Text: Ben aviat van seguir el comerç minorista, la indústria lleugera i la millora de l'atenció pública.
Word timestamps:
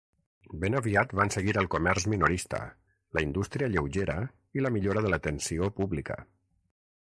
Ben 0.61 0.75
aviat 0.77 1.11
van 1.19 1.31
seguir 1.35 1.53
el 1.61 1.67
comerç 1.75 2.07
minorista, 2.13 2.61
la 3.17 3.23
indústria 3.27 3.69
lleugera 3.75 4.17
i 4.59 4.65
la 4.67 4.73
millora 4.79 5.05
de 5.09 5.13
l'atenció 5.13 5.71
pública. 5.83 6.19